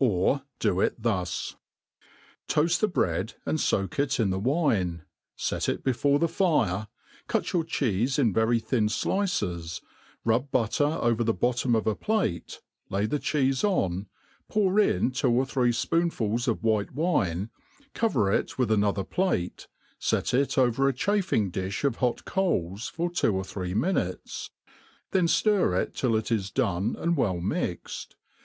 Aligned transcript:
Or 0.00 0.42
Af 0.64 0.78
it 0.82 1.00
thus. 1.00 1.54
TOAST 2.48 2.80
the 2.80 2.88
bread, 2.88 3.34
and 3.46 3.60
foak 3.60 4.00
it 4.00 4.18
in 4.18 4.30
the 4.30 4.40
winej 4.40 5.02
fct 5.38 5.68
it 5.68 5.84
before 5.84 6.18
the 6.18 6.26
fire, 6.26 6.88
cut 7.28 7.52
your 7.52 7.62
cheefe 7.62 8.18
in 8.18 8.32
very 8.32 8.58
thin 8.58 8.88
dices, 8.88 9.80
rub 10.24 10.50
butter 10.50 10.86
over 11.00 11.22
the 11.22 11.32
bottom 11.32 11.76
of 11.76 11.86
a 11.86 11.94
plate, 11.94 12.60
hy 12.90 13.06
the 13.06 13.20
chede 13.20 13.62
on, 13.62 14.08
pour 14.48 14.80
in 14.80 15.12
two 15.12 15.30
or 15.30 15.46
three 15.46 15.70
fpoonfuls 15.70 16.48
of 16.48 16.64
white 16.64 16.90
wine, 16.90 17.50
cover 17.94 18.32
it 18.32 18.58
with 18.58 18.72
another 18.72 19.04
plate, 19.04 19.68
fet 20.00 20.34
it 20.34 20.58
over 20.58 20.88
a. 20.88 20.92
chafing 20.92 21.48
difii 21.52 21.84
of 21.84 21.96
hot 21.98 22.24
coals 22.24 22.88
for 22.88 23.08
two 23.08 23.36
or 23.36 23.44
three 23.44 23.72
minutes; 23.72 24.50
then 25.12 25.28
ftir 25.28 25.80
it 25.80 25.94
till 25.94 26.16
it 26.16 26.32
is 26.32 26.50
done 26.50 26.96
and 26.98 27.16
well 27.16 27.38
mixed. 27.40 28.16